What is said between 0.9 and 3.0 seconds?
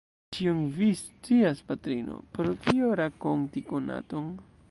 scias, patrino, pro kio